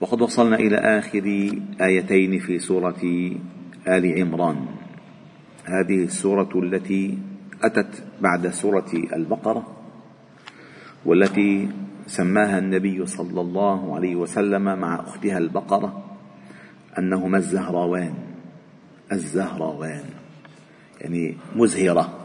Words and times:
وقد 0.00 0.22
وصلنا 0.22 0.56
إلى 0.56 0.76
آخر 0.76 1.52
آيتين 1.80 2.38
في 2.38 2.58
سورة 2.58 3.02
آل 3.88 4.04
عمران. 4.20 4.66
هذه 5.64 6.04
السورة 6.04 6.48
التي 6.54 7.18
أتت 7.62 8.02
بعد 8.20 8.48
سورة 8.48 8.86
البقرة 8.94 9.66
والتي 11.04 11.68
سماها 12.06 12.58
النبي 12.58 13.06
صلى 13.06 13.40
الله 13.40 13.96
عليه 13.96 14.16
وسلم 14.16 14.78
مع 14.78 15.00
أختها 15.00 15.38
البقرة 15.38 16.04
أنهما 16.98 17.38
الزهراوان. 17.38 18.14
الزهراوان. 19.12 20.04
يعني 21.00 21.36
مزهرة 21.56 22.18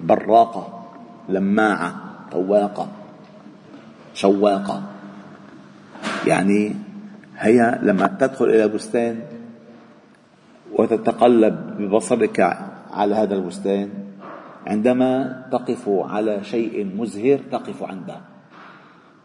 براقة 0.00 0.88
لماعة 1.28 1.94
طواقة 2.32 2.92
شواقة. 4.14 4.95
يعني 6.26 6.74
هي 7.38 7.78
لما 7.82 8.06
تدخل 8.06 8.44
إلى 8.44 8.68
بستان 8.68 9.20
وتتقلب 10.72 11.54
ببصرك 11.78 12.40
على 12.90 13.14
هذا 13.14 13.34
البستان 13.34 13.88
عندما 14.66 15.42
تقف 15.52 15.88
على 15.88 16.44
شيء 16.44 16.84
مزهر 16.96 17.38
تقف 17.50 17.82
عنده 17.82 18.20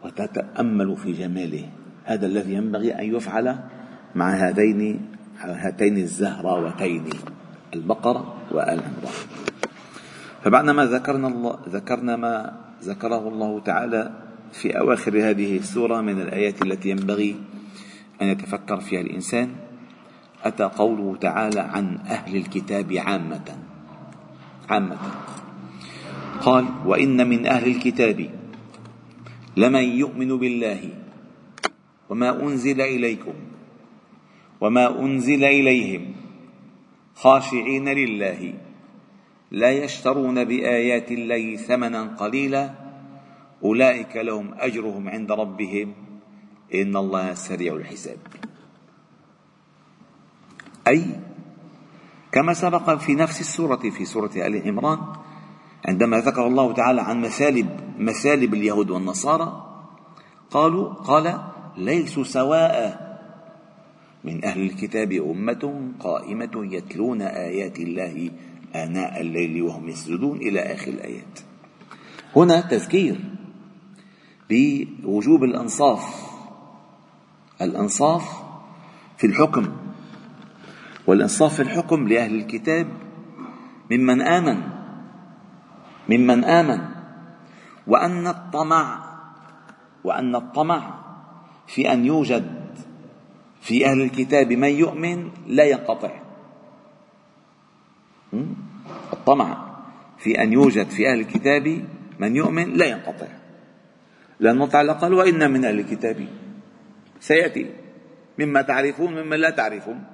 وتتأمل 0.04 0.96
في 0.96 1.12
جماله. 1.12 1.64
هذا 2.04 2.26
الذي 2.26 2.54
ينبغي 2.54 2.94
أن 2.94 3.16
يفعل 3.16 3.56
مع 4.14 4.30
هذين 4.30 5.00
هاتين 5.38 5.96
الزهراوتين 5.96 7.04
البقره 7.74 8.34
وال 8.50 8.80
عمران 8.80 9.22
فبعدما 10.42 10.86
ذكرنا 10.86 11.28
الله 11.28 11.58
ذكرنا 11.68 12.16
ما 12.16 12.52
ذكره 12.82 13.28
الله 13.28 13.60
تعالى 13.60 14.10
في 14.52 14.78
أواخر 14.78 15.30
هذه 15.30 15.56
السورة 15.56 16.00
من 16.00 16.20
الآيات 16.20 16.62
التي 16.62 16.90
ينبغي 16.90 17.36
أن 18.22 18.26
يتفكر 18.26 18.80
فيها 18.80 19.00
الإنسان 19.00 19.50
أتى 20.44 20.64
قوله 20.64 21.16
تعالى 21.16 21.60
عن 21.60 21.96
أهل 21.96 22.36
الكتاب 22.36 22.92
عامة 22.92 23.58
عامة. 24.70 24.96
قال 26.40 26.64
وإن 26.86 27.28
من 27.28 27.46
أهل 27.46 27.70
الكتاب 27.70 28.30
لمن 29.56 29.82
يؤمن 29.82 30.38
بالله 30.38 30.88
وما 32.10 32.42
أنزل 32.42 32.80
إليكم 32.80 33.34
وما 34.60 35.00
أنزل 35.00 35.44
إليهم 35.44 36.12
خاشعين 37.14 37.88
لله 37.88 38.54
لا 39.50 39.70
يشترون 39.70 40.44
بآيات 40.44 41.12
الله 41.12 41.56
ثمنا 41.56 42.02
قليلا 42.02 42.81
أولئك 43.64 44.16
لهم 44.16 44.54
أجرهم 44.54 45.08
عند 45.08 45.32
ربهم. 45.32 45.94
إن 46.74 46.96
الله 46.96 47.34
سريع 47.34 47.76
الحساب. 47.76 48.18
أي 50.88 51.04
كما 52.32 52.54
سبق 52.54 52.94
في 52.98 53.14
نفس 53.14 53.40
السورة 53.40 53.90
في 53.90 54.04
سورة 54.04 54.30
آل 54.36 54.68
عمران 54.68 54.98
عندما 55.84 56.20
ذكر 56.20 56.46
الله 56.46 56.72
تعالى 56.72 57.02
عن 57.02 57.20
مسالب 57.20 57.68
مسالب 57.98 58.54
اليهود 58.54 58.90
والنصارى 58.90 59.66
قالوا 60.50 60.92
قال 60.92 61.40
ليسوا 61.76 62.24
سواء 62.24 63.02
من 64.24 64.44
أهل 64.44 64.60
الكتاب 64.60 65.12
أمة 65.12 65.92
قائمة 66.00 66.50
يتلون 66.54 67.22
آيات 67.22 67.78
الله 67.78 68.30
آناء 68.74 69.20
الليل 69.20 69.62
وهم 69.62 69.88
يسجدون 69.88 70.36
إلى 70.36 70.60
آخر 70.60 70.88
الآيات. 70.88 71.38
هنا 72.36 72.60
تذكير 72.60 73.20
بوجوب 74.52 75.44
الأنصاف. 75.44 76.32
الأنصاف 77.62 78.42
في 79.18 79.26
الحكم. 79.26 79.72
والإنصاف 81.06 81.54
في 81.54 81.62
الحكم 81.62 82.08
لأهل 82.08 82.34
الكتاب. 82.34 82.88
ممن 83.90 84.22
آمن. 84.22 84.62
ممن 86.08 86.44
آمن. 86.44 86.80
وأن 87.86 88.26
الطمع. 88.26 89.04
وأن 90.04 90.36
الطمع 90.36 90.94
في 91.66 91.92
أن 91.92 92.06
يوجد 92.06 92.62
في 93.60 93.86
أهل 93.86 94.00
الكتاب 94.02 94.52
من 94.52 94.68
يؤمن 94.68 95.30
لا 95.46 95.64
ينقطع. 95.64 96.10
الطمع 99.12 99.72
في 100.18 100.42
أن 100.42 100.52
يوجد 100.52 100.86
في 100.86 101.12
أهل 101.12 101.20
الكتاب 101.20 101.84
من 102.18 102.36
يؤمن 102.36 102.72
لا 102.74 102.86
ينقطع. 102.86 103.41
الله 104.50 104.66
تعالى 104.66 104.92
قال 104.92 105.14
وإن 105.14 105.50
من 105.50 105.64
أهل 105.64 105.80
الكتاب. 105.80 106.26
سيأتي. 107.20 107.66
مما 108.38 108.62
تعرفون 108.62 109.14
مما 109.14 109.36
لا 109.36 109.50
تعرفون. 109.50 110.04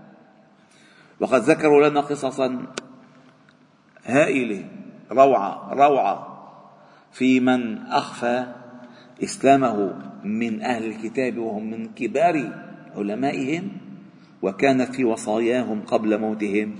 وقد 1.20 1.40
ذكروا 1.40 1.88
لنا 1.88 2.00
قصصا 2.00 2.66
هائلة 4.04 4.64
روعة 5.12 5.74
روعة 5.74 6.38
في 7.12 7.40
من 7.40 7.78
أخفى 7.78 8.46
إسلامه 9.22 9.94
من 10.24 10.62
أهل 10.62 10.84
الكتاب 10.84 11.38
وهم 11.38 11.70
من 11.70 11.88
كبار 11.94 12.52
علمائهم 12.96 13.70
وكانت 14.42 14.94
في 14.94 15.04
وصاياهم 15.04 15.82
قبل 15.82 16.20
موتهم 16.20 16.76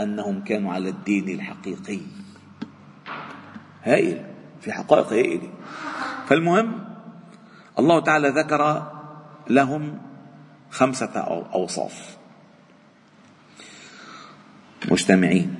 أنهم 0.00 0.44
كانوا 0.44 0.72
على 0.72 0.88
الدين 0.88 1.28
الحقيقي. 1.28 2.00
هائل 3.82 4.24
في 4.60 4.72
حقائق 4.72 5.12
هائلة. 5.12 5.50
فالمهم 6.26 6.87
الله 7.78 8.00
تعالى 8.00 8.28
ذكر 8.28 8.92
لهم 9.50 9.98
خمسة 10.70 11.14
أوصاف. 11.54 12.16
مجتمعين. 14.90 15.54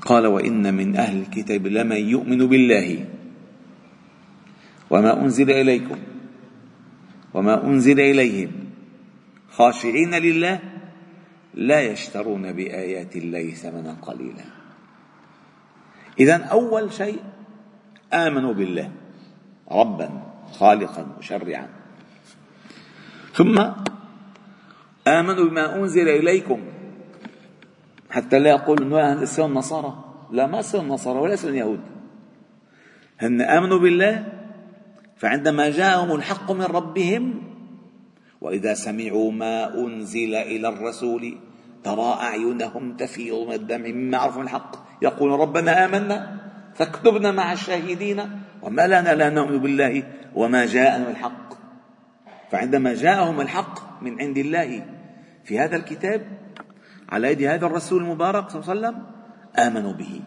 قال 0.00 0.26
وإن 0.26 0.74
من 0.74 0.96
أهل 0.96 1.20
الكتاب 1.20 1.66
لمن 1.66 1.96
يؤمن 1.96 2.46
بالله. 2.46 3.06
وما 4.90 5.20
أنزل 5.20 5.50
إليكم. 5.50 5.98
وما 7.34 7.64
أنزل 7.64 8.00
إليهم. 8.00 8.50
خاشعين 9.50 10.14
لله. 10.14 10.58
لا 11.54 11.80
يشترون 11.80 12.52
بآيات 12.52 13.16
الله 13.16 13.50
ثمنا 13.50 13.96
قليلا. 14.02 14.44
إذا 16.20 16.36
أول 16.36 16.92
شيء 16.92 17.20
آمنوا 18.12 18.52
بالله. 18.52 18.92
ربا. 19.70 20.29
خالقا 20.52 21.06
مشرعا 21.18 21.68
ثم 23.34 23.56
آمنوا 25.08 25.44
بما 25.44 25.76
أنزل 25.76 26.08
إليكم. 26.08 26.60
حتى 28.10 28.38
لا 28.38 28.50
يقول 28.50 28.82
إنه 28.82 29.24
سوى 29.24 29.46
النصارى 29.46 30.04
لا 30.32 30.46
ما 30.46 30.62
سوى 30.62 30.80
النصارى 30.80 31.18
ولا 31.18 31.36
سوى 31.36 31.50
اليهود. 31.50 31.80
هن 33.20 33.40
آمنوا 33.40 33.78
بالله 33.78 34.32
فعندما 35.16 35.70
جاءهم 35.70 36.14
الحق 36.14 36.52
من 36.52 36.64
ربهم 36.64 37.42
وإذا 38.40 38.74
سمعوا 38.74 39.32
ما 39.32 39.74
أنزل 39.74 40.34
إلى 40.34 40.68
الرسول 40.68 41.38
ترى 41.84 42.12
أعينهم 42.20 42.96
تفيض 42.96 43.46
من 43.46 43.52
الدمع 43.52 43.88
مما 43.88 44.18
عرفوا 44.18 44.42
الحق. 44.42 45.02
يقول 45.02 45.40
ربنا 45.40 45.84
آمنا 45.84 46.40
فاكتبنا 46.74 47.32
مع 47.32 47.52
الشاهدين. 47.52 48.20
وما 48.62 48.86
لنا 48.86 49.14
لا 49.14 49.30
نؤمن 49.30 49.58
بالله 49.58 50.02
وما 50.34 50.66
جاءنا 50.66 51.10
الحق. 51.10 51.50
فعندما 52.50 52.94
جاءهم 52.94 53.40
الحق 53.40 54.02
من 54.02 54.20
عند 54.20 54.38
الله 54.38 54.86
في 55.44 55.58
هذا 55.58 55.76
الكتاب 55.76 56.26
على 57.08 57.32
يد 57.32 57.42
هذا 57.42 57.66
الرسول 57.66 58.02
المبارك 58.02 58.50
صلى 58.50 58.60
الله 58.60 58.70
عليه 58.70 58.80
وسلم 58.80 59.06
آمنوا 59.58 59.92
به. 59.92 60.20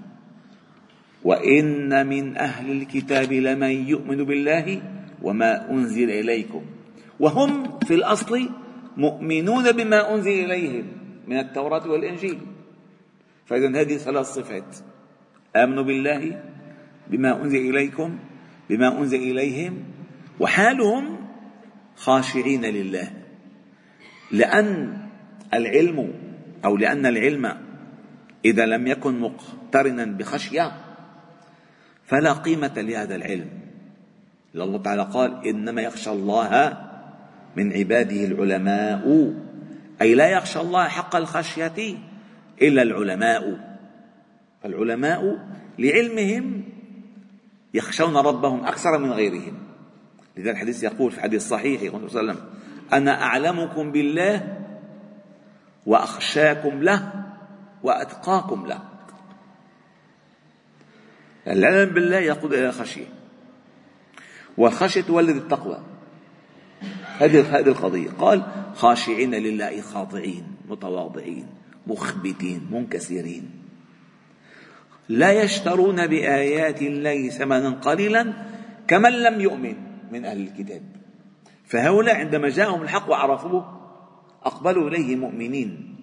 وإن 1.23 2.07
من 2.07 2.37
أهل 2.37 2.71
الكتاب 2.71 3.33
لمن 3.33 3.87
يؤمن 3.87 4.23
بالله 4.23 4.81
وما 5.21 5.71
أنزل 5.71 6.09
إليكم. 6.09 6.61
وهم 7.19 7.79
في 7.79 7.93
الأصل 7.93 8.49
مؤمنون 8.97 9.71
بما 9.71 10.15
أنزل 10.15 10.31
إليهم 10.31 10.85
من 11.27 11.39
التوراة 11.39 11.87
والإنجيل. 11.91 12.39
فإذا 13.45 13.81
هذه 13.81 13.97
ثلاث 13.97 14.25
صفات. 14.25 14.75
آمنوا 15.55 15.83
بالله 15.83 16.43
بما 17.07 17.43
أنزل 17.43 17.69
إليكم 17.69 18.19
بما 18.69 18.99
أنزل 18.99 19.17
إليهم 19.17 19.83
وحالهم 20.39 21.17
خاشعين 21.95 22.65
لله. 22.65 23.11
لأن 24.31 24.97
العلم 25.53 26.13
أو 26.65 26.77
لأن 26.77 27.05
العلم 27.05 27.57
إذا 28.45 28.65
لم 28.65 28.87
يكن 28.87 29.19
مقترنا 29.19 30.05
بخشية 30.05 30.71
فلا 32.05 32.33
قيمة 32.33 32.73
لهذا 32.77 33.15
العلم. 33.15 33.49
الله 34.55 34.81
تعالى 34.81 35.09
قال 35.13 35.47
إنما 35.47 35.81
يخشى 35.81 36.09
الله 36.09 36.77
من 37.55 37.73
عباده 37.73 38.25
العلماء 38.25 39.33
أي 40.01 40.15
لا 40.15 40.27
يخشى 40.27 40.59
الله 40.59 40.87
حق 40.87 41.15
الخشية 41.15 41.97
إلا 42.61 42.81
العلماء. 42.81 43.73
فالعلماء 44.63 45.47
لعلمهم 45.79 46.63
يخشون 47.73 48.17
ربهم 48.17 48.65
أكثر 48.65 48.97
من 48.97 49.11
غيرهم. 49.11 49.72
لذا 50.37 50.51
الحديث 50.51 50.83
يقول 50.83 51.11
في 51.11 51.17
الحديث 51.17 51.41
الصحيح 51.41 51.81
يقول 51.81 52.09
صلى 52.09 52.21
الله 52.21 52.31
عليه 52.31 52.41
وسلم 52.41 52.53
أنا 52.93 53.23
أعلمكم 53.23 53.91
بالله 53.91 54.57
وأخشاكم 55.85 56.83
له 56.83 57.11
وأتقاكم 57.83 58.65
له. 58.65 58.79
العلم 61.47 61.89
بالله 61.89 62.17
يقود 62.17 62.53
إلى 62.53 62.69
الخشية. 62.69 63.05
والخشية 64.57 65.01
تولد 65.01 65.35
التقوى. 65.35 65.79
هذه 67.17 67.59
هذه 67.59 67.67
القضية. 67.67 68.09
قال 68.09 68.43
خاشعين 68.75 69.35
لله 69.35 69.81
خاضعين 69.81 70.43
متواضعين 70.69 71.47
مخبتين 71.87 72.67
منكسرين. 72.71 73.51
لا 75.09 75.31
يشترون 75.31 76.07
بآيات 76.07 76.81
الله 76.81 77.29
ثمنا 77.29 77.69
قليلا 77.69 78.33
كمن 78.87 79.11
لم 79.11 79.41
يؤمن. 79.41 79.92
من 80.13 80.25
أهل 80.25 80.41
الكتاب. 80.41 80.81
فهؤلاء 81.65 82.15
عندما 82.15 82.49
جاءهم 82.49 82.81
الحق 82.81 83.09
وعرفوه 83.09 83.79
أقبلوا 84.43 84.89
إليه 84.89 85.15
مؤمنين. 85.15 85.95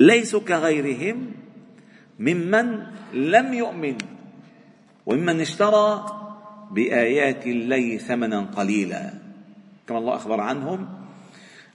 ليسوا 0.00 0.40
كغيرهم 0.40 1.32
ممن 2.18 2.66
لم 3.14 3.54
يؤمن 3.54 3.96
وممن 5.06 5.40
اشترى 5.40 6.06
بآيات 6.70 7.46
الله 7.46 7.96
ثمنا 7.96 8.40
قليلا. 8.40 9.10
كما 9.86 9.98
الله 9.98 10.16
أخبر 10.16 10.40
عنهم 10.40 10.88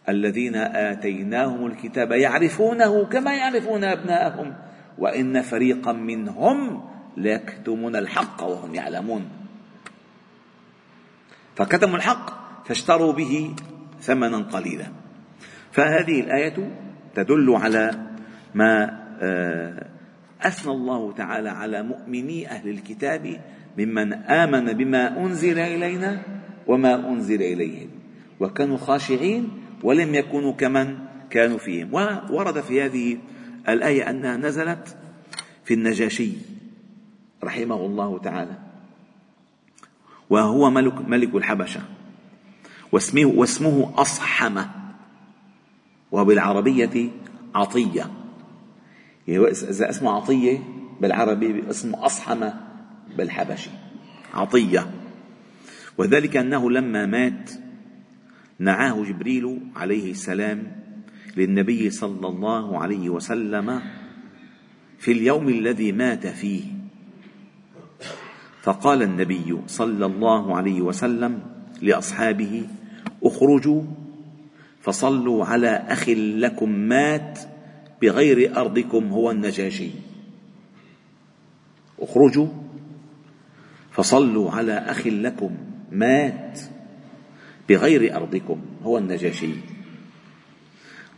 الذين 0.10 0.56
آتيناهم 0.56 1.66
الكتاب 1.66 2.12
يعرفونه 2.12 3.06
كما 3.06 3.36
يعرفون 3.36 3.84
أبناءهم 3.84 4.56
وإن 4.98 5.42
فريقا 5.42 5.92
منهم 5.92 6.90
ليكتمون 7.18 7.96
الحق 7.96 8.44
وهم 8.44 8.76
يعلمون. 8.76 9.45
فكتموا 11.56 11.98
الحق 11.98 12.46
فاشتروا 12.68 13.14
به 13.14 13.56
ثمنا 14.02 14.38
قليلا. 14.38 14.86
فهذه 15.72 16.20
الآية 16.20 16.72
تدل 17.16 17.56
على 17.56 17.92
ما 18.56 19.02
آه، 19.22 19.86
أثنى 20.42 20.72
الله 20.72 21.12
تعالى 21.12 21.50
على 21.50 21.84
مؤمني 21.84 22.48
أهل 22.48 22.70
الكتاب 22.70 23.42
ممن 23.78 24.14
آمن 24.14 24.74
بما 24.74 25.26
أنزل 25.26 25.60
إلينا 25.60 26.22
وما 26.68 27.10
أنزل 27.10 27.42
إليهم 27.42 27.90
وكانوا 28.40 28.78
خاشعين 28.78 29.50
ولم 29.84 30.16
يكونوا 30.16 30.54
كمن 30.54 30.98
كانوا 31.30 31.58
فيهم. 31.58 31.94
وورد 31.94 32.62
في 32.62 32.82
هذه 32.82 33.18
الآية 33.70 34.10
أنها 34.10 34.38
نزلت 34.38 34.98
في 35.66 35.74
النجاشي 35.74 36.32
رحمه 37.44 37.86
الله 37.86 38.20
تعالى. 38.20 38.58
وهو 40.30 40.70
ملك 40.70 41.10
ملك 41.10 41.36
الحبشة. 41.36 41.82
واسمه 42.92 43.26
واسمه 43.26 43.94
أصحمة. 43.96 44.70
وبالعربية 46.12 47.10
عطية. 47.56 48.12
يعني 49.28 49.48
إذا 49.48 49.90
اسمه 49.90 50.12
عطية 50.12 50.60
بالعربي 51.02 51.70
اسمه 51.70 52.06
أصحمة 52.06 52.54
بالحبشي. 53.18 53.70
عطية. 54.34 54.92
وذلك 55.98 56.38
أنه 56.38 56.72
لما 56.72 57.06
مات 57.06 57.52
نعاه 58.60 59.04
جبريل 59.04 59.60
عليه 59.76 60.12
السلام 60.12 60.86
للنبي 61.38 61.90
صلى 61.90 62.28
الله 62.28 62.80
عليه 62.80 63.10
وسلم 63.10 63.82
في 65.00 65.12
اليوم 65.12 65.50
الذي 65.50 65.92
مات 65.92 66.28
فيه. 66.28 66.75
فقال 68.66 69.02
النبي 69.02 69.58
صلى 69.68 70.06
الله 70.06 70.58
عليه 70.58 70.82
وسلم 70.82 71.40
لأصحابه 71.82 72.68
اخرجوا 73.24 73.82
فصلوا 74.82 75.46
على 75.46 75.68
أخ 75.70 76.10
لكم 76.10 76.70
مات 76.70 77.40
بغير 78.02 78.58
أرضكم 78.58 79.08
هو 79.08 79.32
النجاشي. 79.32 79.90
اخرجوا 82.00 82.48
فصلوا 83.92 84.52
على 84.52 84.74
أخ 84.74 85.08
لكم 85.08 85.58
مات 85.92 86.60
بغير 87.70 88.16
أرضكم 88.16 88.62
هو 88.84 88.98
النجاشي. 88.98 89.54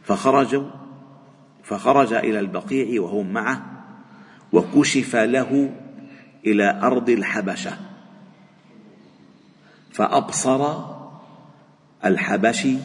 فخرجوا 0.03 0.69
فخرج 1.63 2.13
إلى 2.13 2.39
البقيع 2.39 3.01
وهم 3.01 3.33
معه 3.33 3.83
وكشف 4.53 5.15
له 5.15 5.71
إلى 6.45 6.79
أرض 6.83 7.09
الحبشة. 7.09 7.77
فأبصر 9.91 10.83
الحبشي 12.05 12.77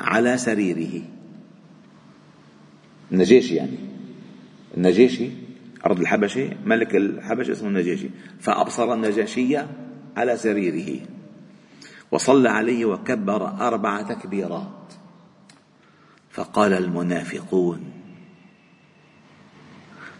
على 0.00 0.38
سريره. 0.38 1.02
النجاشي 3.12 3.54
يعني. 3.54 3.78
النجاشي 4.76 5.30
أرض 5.86 6.00
الحبشة 6.00 6.50
ملك 6.64 6.96
الحبشة 6.96 7.52
اسمه 7.52 7.68
النجاشي. 7.68 8.08
فأبصر 8.40 8.94
النجاشي 8.94 9.58
على 10.16 10.36
سريره. 10.36 11.06
وصلى 12.10 12.48
عليه 12.48 12.84
وكبر 12.84 13.48
أربع 13.48 14.02
تكبيرات. 14.02 14.92
فقال 16.30 16.72
المنافقون 16.72 17.92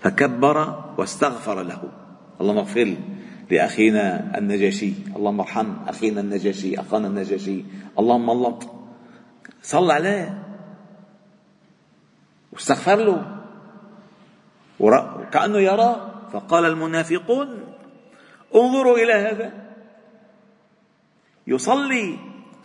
فكبر 0.02 0.84
واستغفر 0.98 1.62
له. 1.62 2.01
اللهم 2.42 2.58
اغفر 2.58 2.96
لأخينا 3.50 4.38
النجاشي 4.38 4.92
اللهم 5.16 5.40
ارحم 5.40 5.74
أخينا 5.88 6.20
النجاشي 6.20 6.80
أخانا 6.80 7.06
النجاشي 7.08 7.64
اللهم 7.98 8.30
الله 8.30 8.58
صلى 9.62 9.92
عليه. 9.92 10.42
واستغفر 12.52 12.96
له. 12.96 13.42
وكأنه 14.80 15.58
يرى. 15.58 16.08
فقال 16.32 16.64
المنافقون 16.64 17.48
انظروا 18.54 18.98
إلى 18.98 19.12
هذا. 19.12 19.52
يصلي 21.46 22.18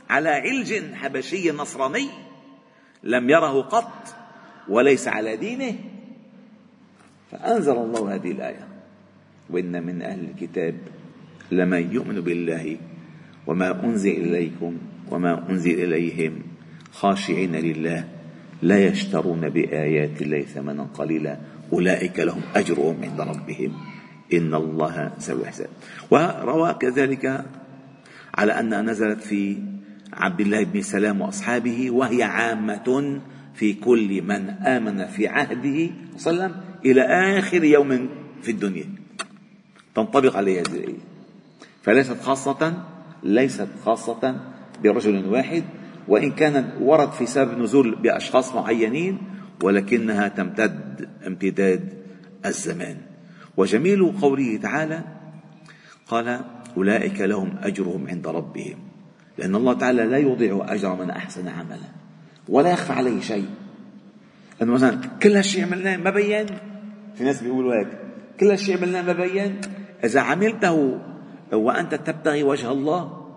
على 0.09 0.29
علج 0.29 0.93
حبشي 0.93 1.51
نصراني 1.51 2.09
لم 3.03 3.29
يره 3.29 3.61
قط 3.61 4.15
وليس 4.69 5.07
على 5.07 5.37
دينه. 5.37 5.79
فأنزل 7.31 7.77
الله 7.77 8.15
هذه 8.15 8.31
الآية. 8.31 8.76
وإن 9.49 9.85
من 9.85 10.01
أهل 10.01 10.19
الكتاب 10.29 10.75
لمن 11.51 11.93
يؤمن 11.93 12.21
بالله 12.21 12.77
وما 13.47 13.83
أنزل 13.83 14.11
إليكم 14.11 14.77
وما 15.11 15.49
أنزل 15.49 15.83
إليهم 15.83 16.33
خاشعين 16.91 17.55
لله 17.55 18.07
لا 18.61 18.87
يشترون 18.87 19.49
بآيات 19.49 20.21
الله 20.21 20.41
ثمنا 20.41 20.83
قليلا 20.83 21.37
أولئك 21.73 22.19
لهم 22.19 22.41
أجرهم 22.55 22.95
عند 23.03 23.21
ربهم. 23.21 23.71
إن 24.33 24.53
الله 24.53 25.11
سوي 25.19 25.45
حساب. 25.45 25.69
وروى 26.11 26.73
كذلك 26.73 27.45
على 28.35 28.51
أنها 28.59 28.81
نزلت 28.81 29.21
في 29.21 29.57
عبد 30.13 30.41
الله 30.41 30.63
بن 30.63 30.81
سلام 30.81 31.21
وأصحابه 31.21 31.91
وهي 31.91 32.23
عامة 32.23 33.19
في 33.55 33.73
كل 33.73 34.21
من 34.21 34.49
آمن 34.49 35.05
في 35.05 35.27
عهده 35.27 35.89
صلى 36.17 36.33
الله 36.33 36.43
عليه 36.43 36.53
وسلم 36.53 36.55
إلى 36.85 37.01
آخر 37.01 37.63
يوم 37.63 38.09
في 38.41 38.51
الدنيا. 38.51 38.85
تنطبق 39.97 40.37
عليه 40.37 40.59
هذه 40.59 40.75
الآية 40.75 40.95
فليست 41.83 42.21
خاصة 42.21 42.83
ليست 43.23 43.67
خاصة 43.85 44.39
برجل 44.83 45.25
واحد 45.25 45.63
وإن 46.07 46.31
كان 46.31 46.71
ورد 46.81 47.11
في 47.11 47.25
سبب 47.25 47.59
نزول 47.59 47.95
بأشخاص 47.95 48.55
معينين 48.55 49.17
ولكنها 49.63 50.27
تمتد 50.27 51.09
امتداد 51.27 51.93
الزمان. 52.45 52.97
وجميل 53.57 54.11
قوله 54.21 54.57
تعالى 54.57 55.01
قال 56.07 56.41
أولئك 56.77 57.21
لهم 57.21 57.55
أجرهم 57.63 58.07
عند 58.07 58.27
ربهم. 58.27 58.77
لأن 59.37 59.55
الله 59.55 59.73
تعالى 59.73 60.03
لا 60.03 60.17
يضيع 60.17 60.65
أجر 60.69 60.95
من 60.95 61.09
أحسن 61.09 61.47
عملا 61.47 61.89
ولا 62.49 62.71
يخفى 62.71 62.93
عليه 62.93 63.21
شيء. 63.21 63.49
أنه 64.61 64.73
مثلا 64.73 64.99
كل 65.23 65.35
هالشيء 65.35 65.65
عملناه 65.65 65.97
ما 65.97 66.09
بين 66.09 66.45
في 67.15 67.23
ناس 67.23 67.43
بيقولوا 67.43 67.73
هيك 67.73 67.87
كل 68.39 68.49
هالشيء 68.49 68.77
عملناه 68.77 69.01
ما 69.01 69.13
بين 69.13 69.61
إذا 70.03 70.21
عملته 70.21 70.99
وأنت 71.53 71.95
تبتغي 71.95 72.43
وجه 72.43 72.71
الله 72.71 73.27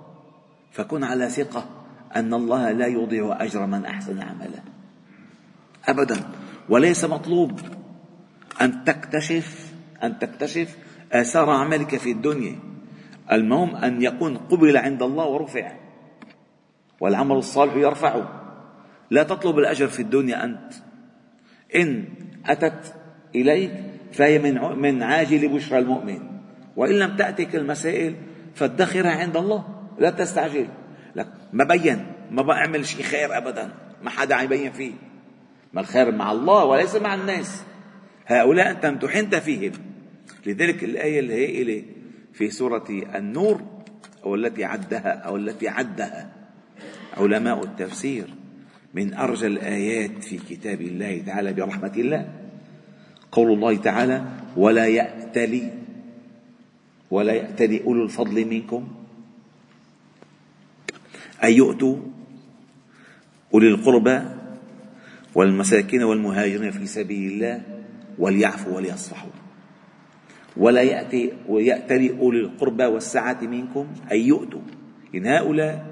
فكن 0.73 1.05
على 1.05 1.29
ثقة 1.29 1.65
أن 2.17 2.35
الله 2.35 2.73
لا 2.73 2.87
يضيع 2.87 3.45
أجر 3.45 3.67
من 3.67 3.85
أحسن 3.85 4.21
عملا. 4.21 4.63
أبدا. 5.89 6.17
وليس 6.69 7.05
مطلوب 7.05 7.61
أن 8.61 8.85
تكتشف 8.85 9.73
أن 10.03 10.19
تكتشف 10.19 10.77
آثار 11.13 11.51
عملك 11.51 11.97
في 11.97 12.11
الدنيا. 12.11 12.59
المهم 13.33 13.77
أن 13.77 14.03
يكون 14.03 14.37
قبل 14.37 14.77
عند 14.77 15.03
الله 15.03 15.25
ورفع. 15.25 15.73
والعمل 17.01 17.37
الصالح 17.37 17.75
يرفعه 17.75 18.41
لا 19.11 19.23
تطلب 19.23 19.59
الأجر 19.59 19.89
في 19.89 20.03
الدنيا 20.03 20.45
أنت. 20.45 20.73
إن 21.77 22.05
أتت 22.47 22.95
إليك 23.35 23.73
فهي 24.13 24.39
من 24.39 24.79
من 24.79 25.03
عاجل 25.03 25.49
بشرى 25.49 25.79
المؤمن. 25.79 26.40
وإن 26.77 26.99
لم 26.99 27.17
تأتك 27.17 27.57
المسائل 27.57 28.15
فادخرها 28.55 29.11
عند 29.11 29.37
الله 29.37 29.65
لا 29.99 30.11
تستعجل. 30.11 30.69
لك 31.17 31.27
ما 31.53 31.65
بين 31.65 32.07
ما 32.31 32.43
بعمل 32.43 32.87
شيء 32.87 33.03
خير 33.03 33.37
أبدا 33.37 33.71
ما 34.03 34.11
حدا 34.11 34.35
عم 34.35 34.45
يبين 34.45 34.73
فيه. 34.73 34.93
ما 35.73 35.81
الخير 35.81 36.13
مع 36.13 36.33
الله 36.33 36.65
وليس 36.65 36.97
مع 36.97 37.15
الناس. 37.15 37.63
هؤلاء 38.27 38.71
أنت 38.71 38.85
امتحنت 38.85 39.35
فيهم. 39.35 39.73
لذلك 40.47 40.85
الآية 40.85 41.21
الهائلة 41.21 41.83
في 42.33 42.51
سورة 42.51 42.85
النور 43.15 43.61
أو 44.25 44.35
التي 44.35 44.65
عدها 44.65 45.13
أو 45.13 45.37
التي 45.37 45.69
عدها 45.69 46.33
علماء 47.17 47.65
التفسير 47.65 48.25
من 48.95 49.15
أرجى 49.15 49.47
الآيات 49.47 50.25
في 50.25 50.39
كتاب 50.39 50.81
الله 50.81 51.23
تعالى 51.27 51.53
برحمة 51.53 51.93
الله. 51.97 52.29
قول 53.33 53.53
الله 53.53 53.77
تعالى 53.77 54.25
ولا 54.57 54.87
يأتلي 54.87 55.80
ولا 57.11 57.33
يأتلي 57.33 57.85
أولو 57.85 58.05
الفضل 58.05 58.45
منكم؟ 58.45 58.89
أن 61.45 61.53
يؤتوا 61.53 61.97
أولي 63.55 63.69
القربى 63.69 64.21
والمساكين 65.35 66.03
والمهاجرين 66.03 66.71
في 66.71 66.87
سبيل 66.87 67.33
الله 67.33 67.63
وليعفوا 68.19 68.77
وليصفحوا. 68.77 69.31
ولا 70.57 70.83
يأتي 70.83 71.33
ويأتلي 71.49 72.19
أولي 72.19 72.41
القربى 72.41 72.85
والسعة 72.85 73.41
منكم؟ 73.43 73.87
أن 74.13 74.17
يؤتوا. 74.17 74.61
إن 75.15 75.27
هؤلاء 75.27 75.87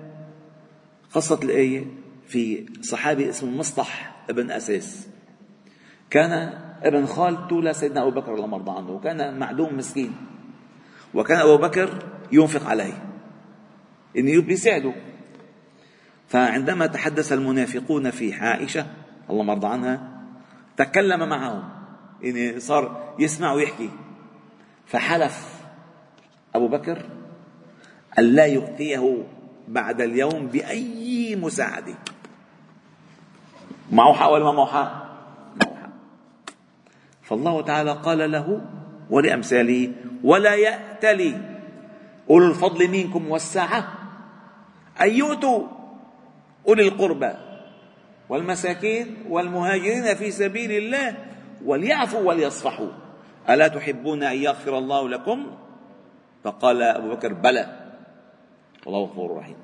قصة 1.14 1.40
الآية 1.42 1.84
في 2.26 2.66
صحابي 2.82 3.28
اسمه 3.28 3.50
مصطح 3.50 4.16
ابن 4.30 4.50
أساس. 4.50 5.08
كان 6.10 6.32
ابن 6.82 7.06
خالته 7.06 7.62
لسيدنا 7.62 8.02
أبو 8.02 8.20
بكر 8.20 8.34
الله 8.34 8.46
مرضى 8.46 8.70
عنه 8.70 8.90
وكان 8.90 9.38
معدوم 9.38 9.76
مسكين. 9.76 10.12
وكان 11.14 11.38
أبو 11.40 11.56
بكر 11.56 11.98
ينفق 12.32 12.66
عليه. 12.66 13.04
إنه 14.16 14.42
بيساعده 14.42 14.94
فعندما 16.28 16.86
تحدث 16.86 17.32
المنافقون 17.32 18.10
في 18.10 18.34
عائشة 18.34 18.86
الله 19.30 19.42
مرضى 19.42 19.66
عنها 19.66 20.22
تكلم 20.76 21.28
معهم. 21.28 21.68
يعني 22.22 22.60
صار 22.60 23.14
يسمع 23.18 23.52
ويحكي. 23.52 23.90
فحلف 24.86 25.62
أبو 26.54 26.68
بكر 26.68 27.06
أن 28.18 28.24
لا 28.24 28.46
يؤتيه 28.46 29.24
بعد 29.68 30.00
اليوم 30.00 30.46
بأي 30.46 31.36
مساعدة. 31.36 31.94
معه 33.92 34.12
حق 34.12 34.28
ولا 34.28 34.44
ما؟ 34.44 34.52
معه 34.52 34.66
حق 34.66 35.08
فالله 37.22 37.62
تعالى 37.62 37.92
قال 37.92 38.30
له 38.32 38.60
ولأمثاله 39.10 39.92
ولا 40.24 40.54
يأتلي. 40.54 41.34
أولو 42.30 42.46
الفضل 42.46 42.88
منكم 42.88 43.30
والسعة 43.30 43.92
أن 45.00 45.10
يؤتوا 45.10 45.66
أولي 46.68 46.88
القربى 46.88 47.32
والمساكين 48.28 49.16
والمهاجرين 49.28 50.14
في 50.14 50.30
سبيل 50.30 50.72
الله 50.72 51.14
وليعفوا 51.64 52.20
وليصفحوا. 52.20 52.90
ألا 53.50 53.68
تحبون 53.68 54.22
أن 54.22 54.36
يغفر 54.36 54.78
الله 54.78 55.08
لكم؟ 55.08 55.46
فقال 56.44 56.82
أبو 56.82 57.10
بكر 57.10 57.32
بلى. 57.32 57.66
والله 58.86 59.00
غفور 59.00 59.36
رحيم. 59.36 59.56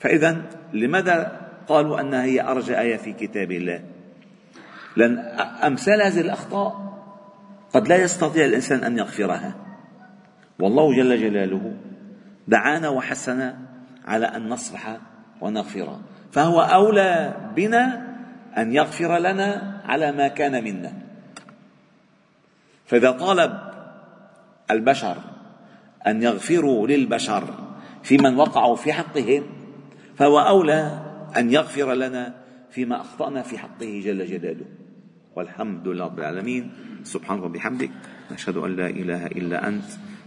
فإذا 0.00 0.42
لماذا 0.72 1.40
قالوا 1.68 2.00
أنها 2.00 2.24
هي 2.24 2.40
أرجى 2.40 2.80
آية 2.80 2.96
في 2.96 3.12
كتاب 3.12 3.52
الله؟ 3.52 3.82
لأن 4.96 5.18
أمثال 5.64 6.02
هذه 6.02 6.20
الأخطاء 6.20 6.89
قد 7.74 7.88
لا 7.88 7.96
يستطيع 7.96 8.44
الإنسان 8.44 8.84
أن 8.84 8.98
يغفرها. 8.98 9.54
والله 10.58 10.96
جل 10.96 11.20
جلاله 11.20 11.74
دعانا 12.48 12.88
وحسنا 12.88 13.58
على 14.04 14.26
أن 14.26 14.48
نصفح 14.48 14.98
ونغفر. 15.40 16.00
فهو 16.32 16.60
أولى 16.60 17.36
بنا 17.56 18.06
أن 18.58 18.72
يغفر 18.72 19.18
لنا 19.18 19.80
على 19.84 20.12
ما 20.12 20.28
كان 20.28 20.64
منا. 20.64 20.92
فإذا 22.86 23.10
طالب 23.10 23.58
البشر 24.70 25.16
أن 26.06 26.22
يغفروا 26.22 26.86
للبشر 26.86 27.54
في 28.02 28.18
من 28.18 28.36
وقعوا 28.36 28.76
في 28.76 28.92
حقهم 28.92 29.42
فهو 30.16 30.40
أولى 30.40 30.98
أن 31.36 31.52
يغفر 31.52 31.94
لنا 31.94 32.34
فيما 32.70 33.00
أخطأنا 33.00 33.42
في 33.42 33.58
حقه 33.58 34.02
جل 34.04 34.26
جلاله. 34.26 34.66
والحمد 35.36 35.88
لله 35.88 36.04
رب 36.04 36.18
العالمين. 36.18 36.70
سبحانك 37.04 37.42
وبحمدك 37.42 37.90
نشهد 38.32 38.56
أن 38.56 38.76
لا 38.76 38.86
إله 38.86 39.26
إلا 39.26 39.68
أنت. 39.68 39.84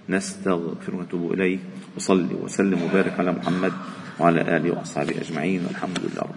نستغفر 0.09 0.95
ونتوب 0.95 1.33
إليك. 1.33 1.59
وصلي 1.95 2.35
وسلم 2.35 2.81
وبارك 2.81 3.19
على 3.19 3.31
محمد 3.31 3.73
وعلى 4.19 4.41
آله 4.57 4.71
وأصحابه 4.71 5.21
أجمعين. 5.21 5.65
والحمد 5.67 5.99
لله 5.99 6.21
رب 6.21 6.35